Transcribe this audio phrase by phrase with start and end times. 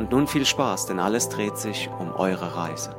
[0.00, 2.96] Und nun viel Spaß, denn alles dreht sich um eure Reise.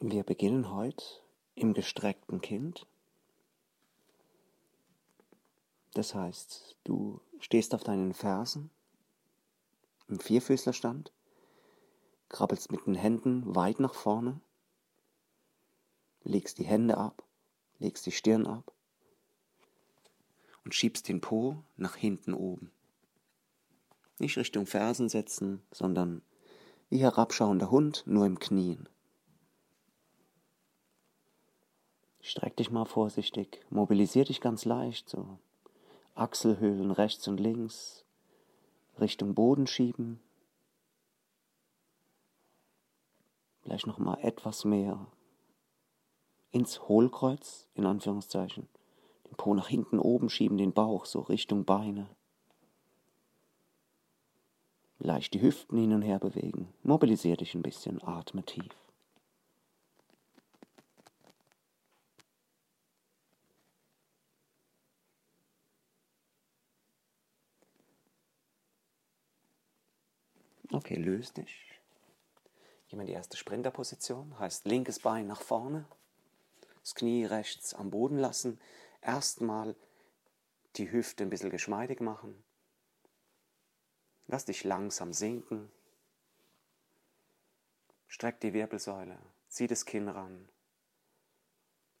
[0.00, 1.02] Wir beginnen heute
[1.54, 2.86] im gestreckten Kind.
[5.94, 8.68] Das heißt, du stehst auf deinen Fersen
[10.08, 11.10] im Vierfüßlerstand,
[12.28, 14.42] krabbelst mit den Händen weit nach vorne,
[16.24, 17.22] legst die Hände ab,
[17.78, 18.72] legst die Stirn ab
[20.64, 22.70] und schiebst den Po nach hinten oben.
[24.18, 26.22] Nicht Richtung Fersen setzen, sondern
[26.90, 28.88] wie herabschauender Hund, nur im Knien.
[32.20, 35.38] Streck dich mal vorsichtig, mobilisier dich ganz leicht, so
[36.14, 38.04] Achselhöhlen rechts und links,
[39.00, 40.20] Richtung Boden schieben.
[43.62, 45.06] Vielleicht noch mal etwas mehr
[46.50, 48.68] ins Hohlkreuz, in Anführungszeichen.
[49.26, 52.08] Den Po nach hinten oben schieben, den Bauch so Richtung Beine.
[54.98, 56.72] Leicht die Hüften hin und her bewegen.
[56.82, 58.76] Mobilisier dich ein bisschen, atme tief.
[70.72, 71.80] Okay, löst dich.
[72.88, 74.38] Gehen wir in die erste Sprinterposition.
[74.38, 75.86] Heißt linkes Bein nach vorne,
[76.82, 78.60] das Knie rechts am Boden lassen.
[79.00, 79.76] Erstmal
[80.76, 82.42] die Hüfte ein bisschen geschmeidig machen.
[84.26, 85.70] Lass dich langsam sinken.
[88.06, 90.48] Streck die Wirbelsäule, zieh das Kinn ran,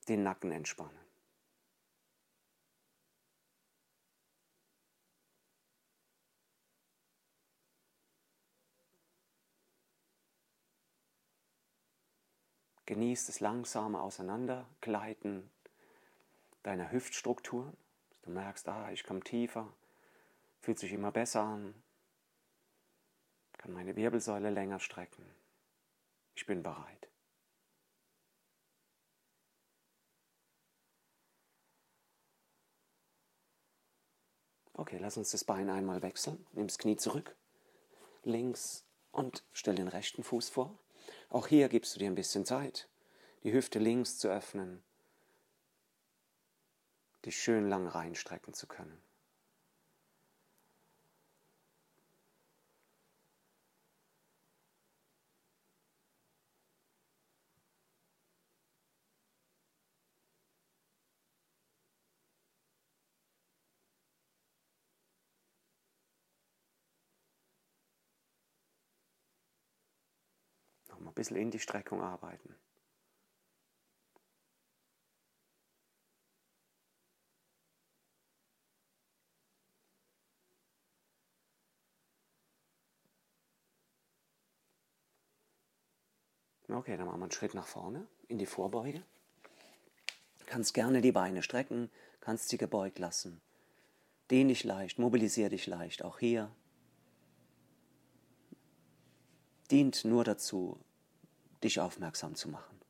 [0.08, 1.09] den Nacken entspannen.
[12.90, 15.48] Genieß das langsame Auseinandergleiten
[16.64, 17.76] deiner Hüftstrukturen.
[18.22, 19.72] Du merkst, ah, ich komme tiefer,
[20.60, 21.72] fühlt sich immer besser an,
[23.58, 25.24] kann meine Wirbelsäule länger strecken.
[26.34, 27.08] Ich bin bereit.
[34.74, 36.44] Okay, lass uns das Bein einmal wechseln.
[36.54, 37.36] Nimm das Knie zurück,
[38.24, 40.76] links und stell den rechten Fuß vor.
[41.30, 42.88] Auch hier gibst du dir ein bisschen Zeit,
[43.44, 44.82] die Hüfte links zu öffnen,
[47.24, 49.00] dich schön lang reinstrecken zu können.
[71.10, 72.54] Ein bisschen in die Streckung arbeiten.
[86.72, 89.02] Okay, dann machen wir einen Schritt nach vorne in die Vorbeuge.
[90.46, 93.40] Kannst gerne die Beine strecken, kannst sie gebeugt lassen.
[94.30, 96.54] Dehn dich leicht, mobilisier dich leicht, auch hier.
[99.70, 100.78] Dient nur dazu,
[101.62, 102.80] dich aufmerksam zu machen.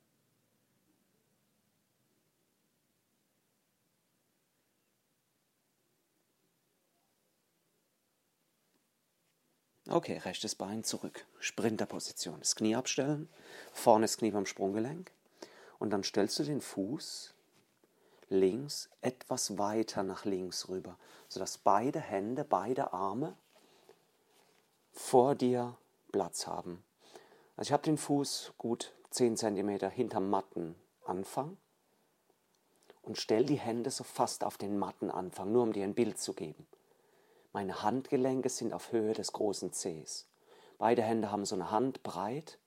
[9.89, 11.27] Okay, rechtes Bein zurück.
[11.41, 12.39] Sprinterposition.
[12.39, 13.29] Das Knie abstellen.
[13.73, 15.11] Vorne das Knie beim Sprunggelenk.
[15.81, 17.35] Und dann stellst du den Fuß
[18.29, 20.97] links etwas weiter nach links rüber,
[21.29, 23.37] sodass beide Hände, beide Arme
[24.93, 25.77] vor dir
[26.13, 26.85] Platz haben.
[27.61, 31.59] Also ich habe den Fuß gut 10 cm hinterm Mattenanfang
[33.03, 36.33] und stelle die Hände so fast auf den Mattenanfang, nur um dir ein Bild zu
[36.33, 36.67] geben.
[37.53, 40.27] Meine Handgelenke sind auf Höhe des großen Zehs.
[40.79, 42.59] Beide Hände haben so eine Handbreit,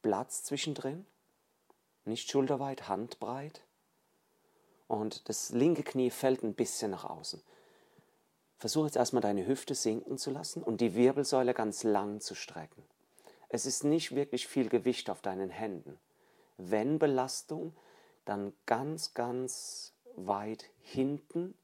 [0.00, 1.04] Platz zwischendrin,
[2.04, 3.62] nicht schulterweit, handbreit.
[4.86, 7.42] Und das linke Knie fällt ein bisschen nach außen.
[8.58, 12.84] Versuche jetzt erstmal deine Hüfte sinken zu lassen und die Wirbelsäule ganz lang zu strecken.
[13.56, 15.98] Es ist nicht wirklich viel Gewicht auf deinen Händen.
[16.58, 17.74] Wenn Belastung,
[18.26, 21.56] dann ganz, ganz weit hinten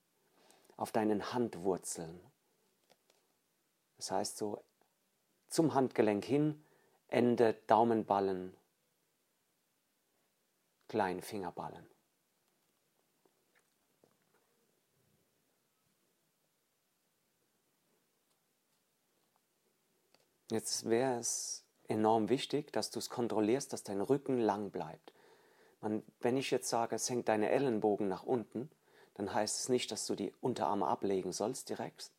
[0.78, 2.18] auf deinen Handwurzeln.
[3.98, 4.64] Das heißt so
[5.50, 6.64] zum Handgelenk hin,
[7.08, 8.56] Ende Daumenballen,
[10.88, 11.86] Kleinfingerballen.
[20.50, 25.12] Jetzt wäre es enorm wichtig, dass du es kontrollierst, dass dein Rücken lang bleibt.
[25.80, 28.70] Man, wenn ich jetzt sage, es hängt deine Ellenbogen nach unten,
[29.14, 32.10] dann heißt es nicht, dass du die Unterarme ablegen sollst direkt.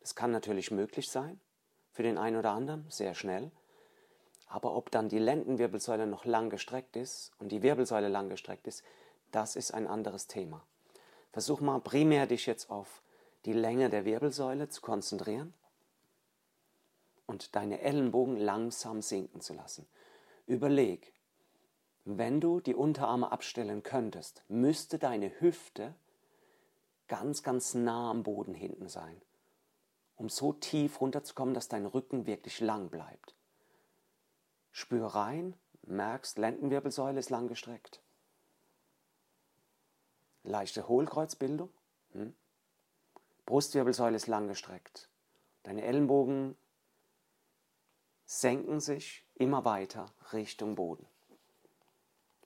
[0.00, 1.40] Das kann natürlich möglich sein,
[1.92, 3.50] für den einen oder anderen, sehr schnell.
[4.46, 8.82] Aber ob dann die Lendenwirbelsäule noch lang gestreckt ist und die Wirbelsäule lang gestreckt ist,
[9.30, 10.66] das ist ein anderes Thema.
[11.32, 13.02] Versuch mal primär dich jetzt auf
[13.46, 15.54] die Länge der Wirbelsäule zu konzentrieren
[17.26, 19.86] und deine Ellenbogen langsam sinken zu lassen.
[20.46, 21.12] Überleg,
[22.04, 25.94] wenn du die Unterarme abstellen könntest, müsste deine Hüfte
[27.06, 29.20] ganz, ganz nah am Boden hinten sein,
[30.16, 33.36] um so tief runterzukommen, dass dein Rücken wirklich lang bleibt.
[34.72, 38.02] Spür rein, merkst, Lendenwirbelsäule ist lang gestreckt.
[40.42, 41.70] Leichte Hohlkreuzbildung.
[42.12, 42.34] Hm?
[43.46, 45.08] Brustwirbelsäule ist lang gestreckt.
[45.62, 46.56] Deine Ellenbogen
[48.32, 51.06] senken sich immer weiter Richtung Boden.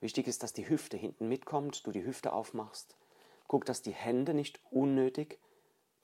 [0.00, 2.96] Wichtig ist, dass die Hüfte hinten mitkommt, du die Hüfte aufmachst.
[3.46, 5.38] Guck, dass die Hände nicht unnötig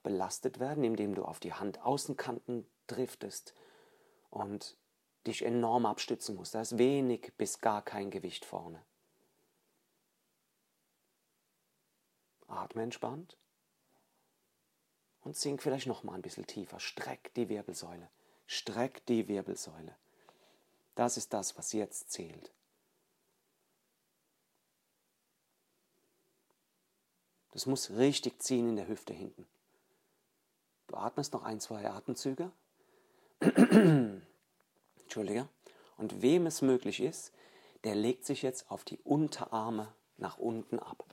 [0.01, 3.53] belastet werden, indem du auf die Handaußenkanten driftest
[4.29, 4.77] und
[5.27, 6.55] dich enorm abstützen musst.
[6.55, 8.81] Da ist wenig bis gar kein Gewicht vorne.
[12.47, 13.35] Atme entspannt
[15.21, 16.79] und sink vielleicht noch mal ein bisschen tiefer.
[16.79, 18.09] Streck die Wirbelsäule.
[18.53, 19.95] Streck die Wirbelsäule.
[20.95, 22.51] Das ist das, was jetzt zählt.
[27.51, 29.47] Das muss richtig ziehen in der Hüfte hinten.
[30.87, 32.51] Du atmest noch ein, zwei Atemzüge.
[35.01, 35.47] Entschuldige.
[35.97, 37.31] Und wem es möglich ist,
[37.83, 41.03] der legt sich jetzt auf die Unterarme nach unten ab.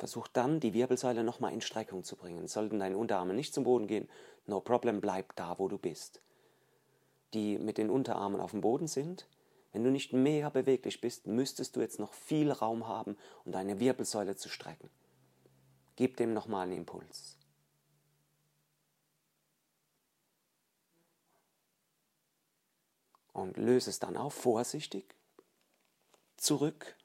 [0.00, 2.48] Versuch dann, die Wirbelsäule nochmal in Streckung zu bringen.
[2.48, 4.08] Sollten deine Unterarme nicht zum Boden gehen,
[4.46, 6.22] no problem, bleib da, wo du bist.
[7.34, 9.28] Die mit den Unterarmen auf dem Boden sind,
[9.72, 13.78] wenn du nicht mehr beweglich bist, müsstest du jetzt noch viel Raum haben, um deine
[13.78, 14.88] Wirbelsäule zu strecken.
[15.96, 17.36] Gib dem nochmal einen Impuls.
[23.34, 25.14] Und löse es dann auf, vorsichtig,
[26.38, 26.96] zurück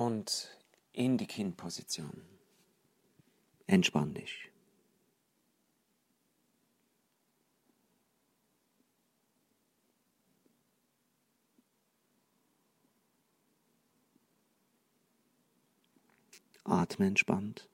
[0.00, 0.48] und
[0.94, 2.24] in die Kindposition.
[3.66, 4.50] Entspann dich.
[16.64, 17.69] Atme entspannt.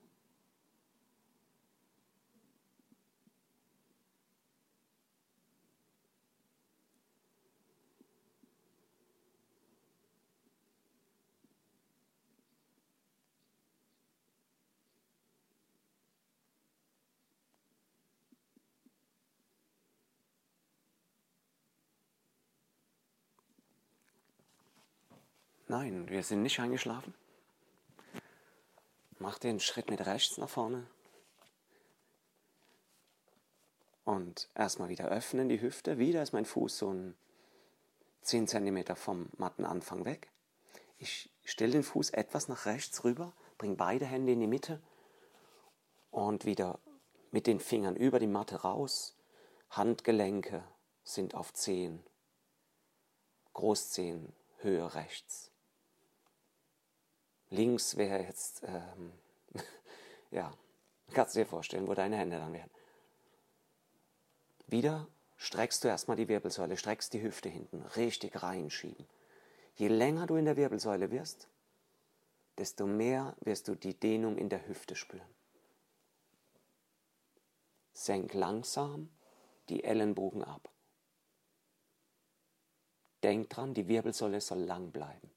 [25.78, 27.12] Nein, wir sind nicht eingeschlafen.
[29.18, 30.86] Mach den Schritt mit rechts nach vorne.
[34.02, 35.98] Und erstmal wieder öffnen die Hüfte.
[35.98, 37.14] Wieder ist mein Fuß so ein
[38.22, 40.30] 10 cm vom Mattenanfang weg.
[40.96, 44.80] Ich stelle den Fuß etwas nach rechts rüber, bringe beide Hände in die Mitte
[46.10, 46.78] und wieder
[47.32, 49.14] mit den Fingern über die Matte raus.
[49.68, 50.64] Handgelenke
[51.04, 52.02] sind auf Zehen,
[53.52, 55.52] Großzehen, Höhe rechts.
[57.50, 59.12] Links wäre jetzt, ähm,
[60.30, 60.52] ja,
[61.12, 62.70] kannst du dir vorstellen, wo deine Hände dann wären.
[64.66, 69.06] Wieder streckst du erstmal die Wirbelsäule, streckst die Hüfte hinten, richtig reinschieben.
[69.76, 71.48] Je länger du in der Wirbelsäule wirst,
[72.58, 75.34] desto mehr wirst du die Dehnung in der Hüfte spüren.
[77.92, 79.10] Senk langsam
[79.68, 80.68] die Ellenbogen ab.
[83.22, 85.35] Denk dran, die Wirbelsäule soll lang bleiben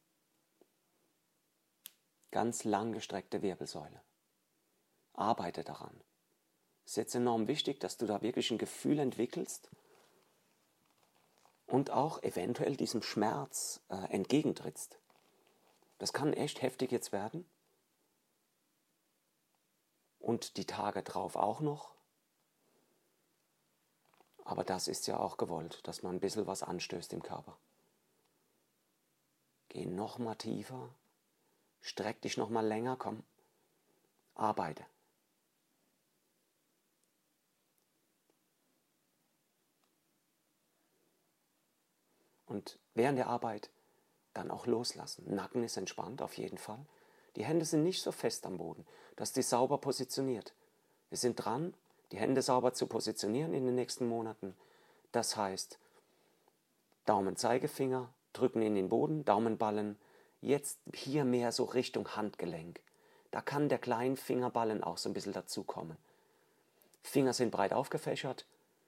[2.31, 4.01] ganz langgestreckte Wirbelsäule.
[5.13, 6.01] Arbeite daran.
[6.85, 9.69] Es ist jetzt enorm wichtig, dass du da wirklich ein Gefühl entwickelst
[11.67, 14.97] und auch eventuell diesem Schmerz äh, entgegentrittst.
[15.99, 17.47] Das kann echt heftig jetzt werden.
[20.19, 21.95] Und die Tage drauf auch noch.
[24.43, 27.57] Aber das ist ja auch gewollt, dass man ein bisschen was anstößt im Körper.
[29.69, 30.89] Geh noch mal tiefer,
[31.81, 33.23] streck dich noch mal länger, komm,
[34.35, 34.85] arbeite.
[42.45, 43.69] Und während der Arbeit
[44.33, 45.23] dann auch loslassen.
[45.33, 46.85] Nacken ist entspannt, auf jeden Fall.
[47.35, 48.85] Die Hände sind nicht so fest am Boden.
[49.15, 50.53] Du hast die sauber positioniert.
[51.09, 51.73] Wir sind dran,
[52.11, 54.55] die Hände sauber zu positionieren in den nächsten Monaten.
[55.11, 55.77] Das heißt,
[57.05, 59.97] Daumen, Zeigefinger, drücken in den Boden, Daumenballen,
[60.41, 62.81] jetzt hier mehr so Richtung Handgelenk.
[63.31, 65.97] Da kann der Kleinfingerballen auch so ein bisschen dazukommen.
[67.03, 68.45] Finger sind breit aufgefächert,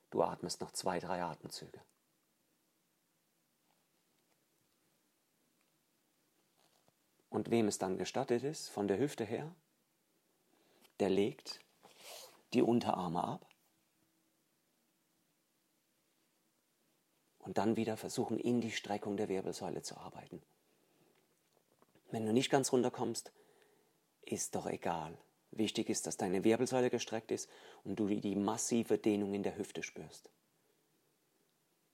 [0.09, 1.81] du atmest noch zwei, drei Atemzüge.
[7.29, 9.55] Und wem es dann gestattet ist, von der Hüfte her,
[10.99, 11.61] der legt
[12.53, 13.47] die Unterarme ab
[17.39, 20.41] und dann wieder versuchen, in die Streckung der Wirbelsäule zu arbeiten.
[22.11, 23.31] Wenn du nicht ganz runterkommst,
[24.21, 25.17] ist doch egal.
[25.51, 27.49] Wichtig ist, dass deine Wirbelsäule gestreckt ist
[27.83, 30.29] und du die massive Dehnung in der Hüfte spürst.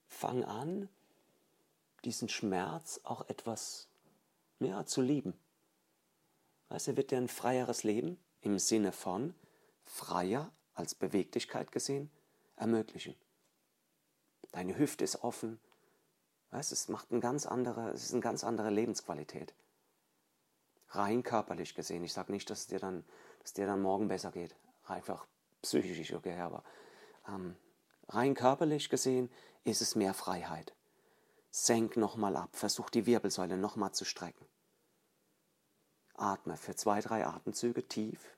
[0.06, 0.88] Fang an,
[2.04, 3.88] diesen Schmerz auch etwas
[4.60, 5.34] ja, zu lieben.
[6.68, 9.34] Weißt du, wird dir ein freieres Leben im Sinne von
[9.84, 12.10] freier als Beweglichkeit gesehen
[12.56, 13.14] ermöglichen.
[14.52, 15.60] Deine Hüfte ist offen.
[16.50, 19.54] Weißt, es macht eine ganz andere, es ist eine ganz andere Lebensqualität.
[20.90, 22.04] Rein körperlich gesehen.
[22.04, 23.04] Ich sage nicht, dass es dir dann,
[23.42, 24.56] dass dir dann morgen besser geht.
[24.86, 25.26] Einfach
[25.62, 26.64] psychisch, okay, aber
[27.26, 27.56] ähm,
[28.08, 29.30] rein körperlich gesehen
[29.64, 30.74] ist es mehr Freiheit.
[31.50, 34.46] Senk nochmal ab, versuch die Wirbelsäule nochmal zu strecken.
[36.14, 38.37] Atme für zwei, drei Atemzüge tief.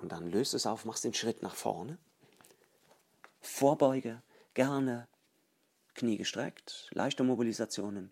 [0.00, 1.98] Und dann löst es auf, machst den Schritt nach vorne.
[3.40, 4.22] Vorbeuge,
[4.54, 5.06] gerne
[5.94, 8.10] Knie gestreckt, leichte Mobilisationen,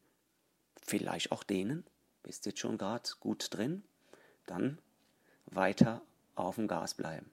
[0.83, 1.85] vielleicht auch dehnen,
[2.23, 3.83] bist jetzt schon gerade gut drin,
[4.47, 4.79] dann
[5.47, 6.03] weiter
[6.35, 7.31] auf dem Gas bleiben.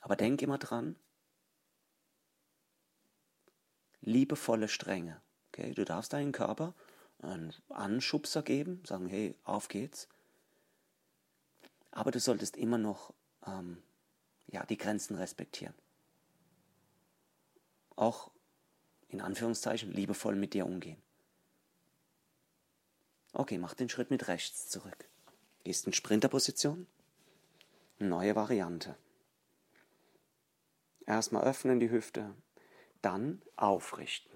[0.00, 0.96] Aber denk immer dran,
[4.00, 5.20] liebevolle Strenge.
[5.48, 5.72] Okay?
[5.72, 6.74] Du darfst deinen Körper
[7.20, 10.08] einen Anschubser geben, sagen, hey, auf geht's.
[11.90, 13.14] Aber du solltest immer noch
[13.46, 13.82] ähm,
[14.48, 15.74] ja, die Grenzen respektieren.
[17.96, 18.30] Auch
[19.08, 21.00] in Anführungszeichen liebevoll mit dir umgehen.
[23.32, 25.08] Okay, mach den Schritt mit rechts zurück.
[25.64, 26.86] Gehst in Sprinterposition.
[27.98, 28.96] Neue Variante.
[31.06, 32.34] Erstmal öffnen die Hüfte,
[33.02, 34.33] dann aufrichten.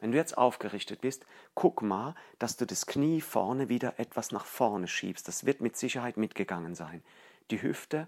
[0.00, 4.44] Wenn du jetzt aufgerichtet bist, guck mal, dass du das Knie vorne wieder etwas nach
[4.44, 5.26] vorne schiebst.
[5.26, 7.02] Das wird mit Sicherheit mitgegangen sein.
[7.50, 8.06] Die Hüfte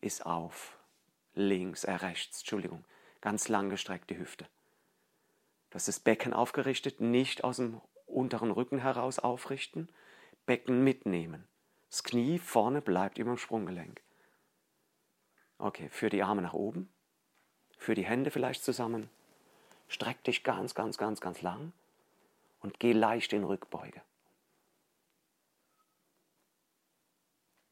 [0.00, 0.76] ist auf.
[1.34, 2.84] Links, äh rechts, Entschuldigung.
[3.20, 4.46] Ganz lang gestreckte Hüfte.
[5.70, 9.88] Du hast das Becken aufgerichtet, nicht aus dem unteren Rücken heraus aufrichten.
[10.44, 11.46] Becken mitnehmen.
[11.90, 14.00] Das Knie vorne bleibt immer im Sprunggelenk.
[15.58, 16.92] Okay, für die Arme nach oben.
[17.78, 19.08] Für die Hände vielleicht zusammen.
[19.88, 21.72] Streck dich ganz, ganz, ganz, ganz lang
[22.60, 24.02] und geh leicht in Rückbeuge.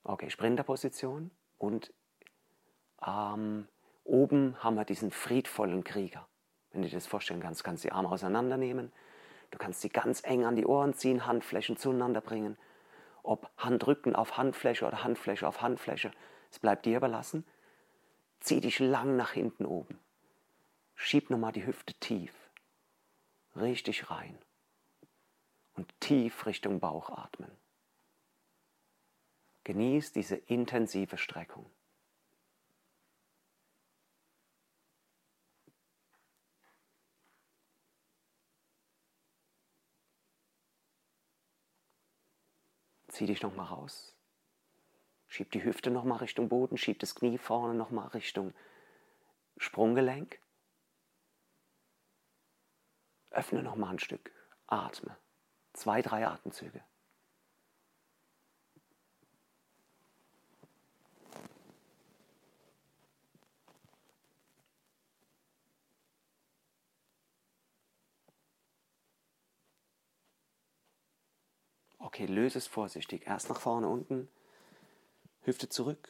[0.05, 1.93] Okay, Sprinterposition und
[3.07, 3.67] ähm,
[4.05, 6.29] oben haben wir diesen friedvollen Krieger.
[6.71, 8.93] Wenn du dir das vorstellen kannst, kannst du die Arme auseinandernehmen.
[9.51, 12.59] Du kannst sie ganz eng an die Ohren ziehen, Handflächen zueinander bringen.
[13.23, 16.11] Ob Handrücken auf Handfläche oder Handfläche auf Handfläche,
[16.51, 17.47] es bleibt dir überlassen.
[18.41, 19.99] Zieh dich lang nach hinten oben.
[21.05, 22.33] Schieb nochmal die Hüfte tief,
[23.57, 24.39] richtig rein
[25.75, 27.51] und tief Richtung Bauch atmen.
[29.65, 31.71] Genieß diese intensive Streckung.
[43.09, 44.17] Zieh dich nochmal raus.
[45.29, 48.55] Schieb die Hüfte nochmal Richtung Boden, schieb das Knie vorne nochmal Richtung
[49.59, 50.41] Sprunggelenk.
[53.35, 54.31] Öffne noch mal ein Stück.
[54.67, 55.17] Atme.
[55.73, 56.83] Zwei, drei Atemzüge.
[71.99, 73.27] Okay, löse es vorsichtig.
[73.27, 74.29] Erst nach vorne unten,
[75.43, 76.07] Hüfte zurück,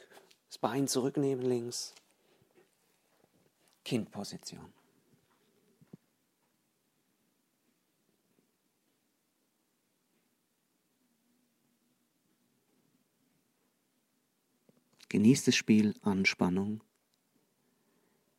[0.49, 1.95] das Bein zurücknehmen links.
[3.85, 4.75] Kindposition.
[15.15, 16.83] Genießt das Spiel Anspannung,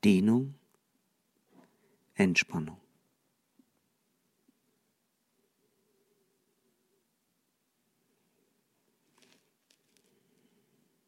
[0.04, 0.56] Dehnung,
[2.16, 2.82] Entspannung.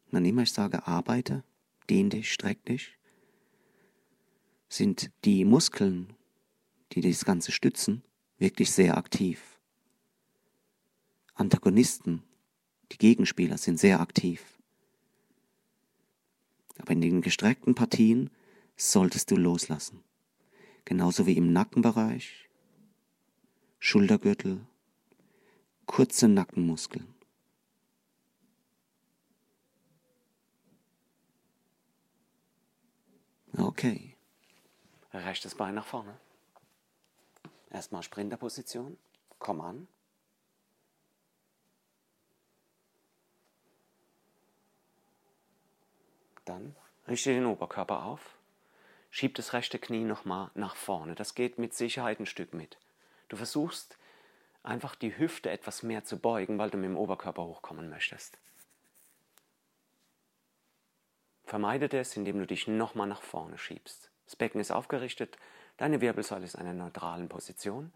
[0.09, 1.43] Wann immer ich sage, arbeite,
[1.89, 2.97] dehn dich, streck dich,
[4.69, 6.13] sind die Muskeln,
[6.93, 8.03] die das Ganze stützen,
[8.38, 9.59] wirklich sehr aktiv.
[11.33, 12.24] Antagonisten,
[12.93, 14.57] die Gegenspieler sind sehr aktiv.
[16.79, 18.29] Aber in den gestreckten Partien
[18.75, 20.03] solltest du loslassen.
[20.86, 22.50] Genauso wie im Nackenbereich,
[23.79, 24.62] Schultergürtel,
[25.86, 27.13] kurze Nackenmuskeln.
[33.57, 34.15] Okay.
[35.12, 36.19] Rechtes Bein nach vorne.
[37.72, 38.98] Erstmal Sprinterposition.
[39.39, 39.88] Komm an.
[46.48, 46.75] Dann
[47.08, 48.38] richte den Oberkörper auf.
[49.10, 51.16] Schieb das rechte Knie nochmal nach vorne.
[51.16, 52.77] Das geht mit Sicherheit ein Stück mit.
[53.30, 53.98] Du versuchst
[54.63, 58.38] einfach die Hüfte etwas mehr zu beugen, weil du mit dem Oberkörper hochkommen möchtest.
[61.46, 64.10] Vermeide das, indem du dich nochmal nach vorne schiebst.
[64.25, 65.38] Das Becken ist aufgerichtet,
[65.77, 67.94] deine Wirbelsäule ist in einer neutralen Position.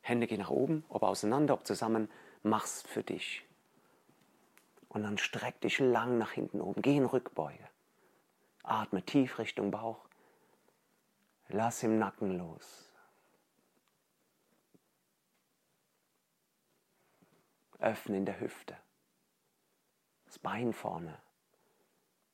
[0.00, 2.10] Hände gehen nach oben, ob auseinander, ob zusammen,
[2.42, 3.44] mach's für dich.
[4.94, 7.68] Und dann streck dich lang nach hinten oben, geh in Rückbeuge.
[8.62, 10.08] Atme tief Richtung Bauch.
[11.48, 12.92] Lass im Nacken los.
[17.80, 18.76] Öffne in der Hüfte.
[20.26, 21.20] Das Bein vorne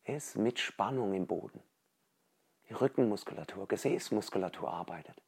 [0.04, 1.62] ist mit Spannung im Boden.
[2.68, 5.20] Die Rückenmuskulatur, Gesäßmuskulatur arbeitet.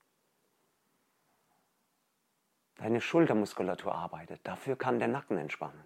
[2.77, 4.47] Deine Schultermuskulatur arbeitet.
[4.47, 5.83] Dafür kann der Nacken entspannen.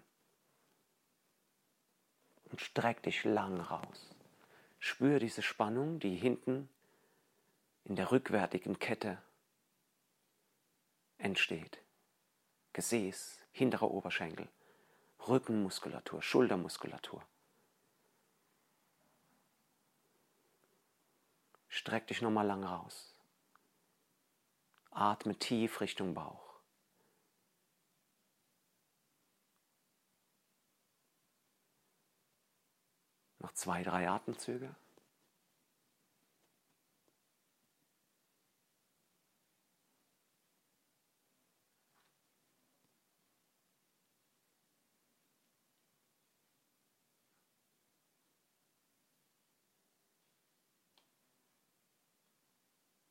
[2.49, 4.15] Und streck dich lang raus.
[4.79, 6.69] Spür diese Spannung, die hinten
[7.83, 9.21] in der rückwärtigen Kette
[11.17, 11.79] entsteht.
[12.73, 14.47] Gesäß, hinterer Oberschenkel,
[15.27, 17.23] Rückenmuskulatur, Schultermuskulatur.
[21.69, 23.13] Streck dich nochmal lang raus.
[24.91, 26.46] Atme tief Richtung Bauch.
[33.47, 34.75] Noch zwei, drei Atemzüge.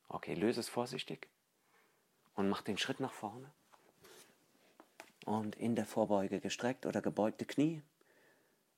[0.09, 1.31] Okay, löse es vorsichtig
[2.35, 3.51] und mach den Schritt nach vorne.
[5.25, 7.81] Und in der Vorbeuge gestreckt oder gebeugte Knie.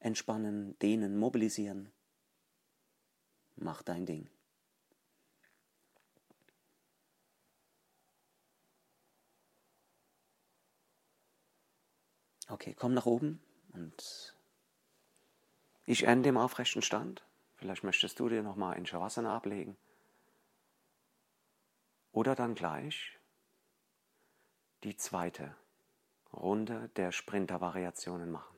[0.01, 1.93] Entspannen, dehnen, mobilisieren.
[3.57, 4.31] Mach dein Ding.
[12.49, 13.43] Okay, komm nach oben
[13.75, 14.35] und
[15.85, 17.25] ich ende im aufrechten Stand.
[17.57, 19.77] Vielleicht möchtest du dir nochmal in Shavasana ablegen.
[22.13, 23.19] Oder dann gleich
[24.85, 25.57] die zweite
[26.33, 28.58] Runde der Sprinter-Variationen machen.